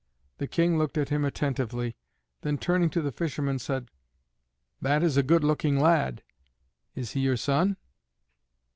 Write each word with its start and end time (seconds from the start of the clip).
The 0.39 0.47
King 0.47 0.79
looked 0.79 0.97
at 0.97 1.09
him 1.09 1.23
attentively, 1.23 1.95
then 2.41 2.57
turning 2.57 2.89
to 2.89 3.03
the 3.03 3.11
fisherman, 3.11 3.59
said, 3.59 3.91
"That 4.81 5.03
is 5.03 5.15
a 5.15 5.21
good 5.21 5.43
looking 5.43 5.79
lad; 5.79 6.23
is 6.95 7.11
he 7.11 7.19
your 7.19 7.37
son?" 7.37 7.77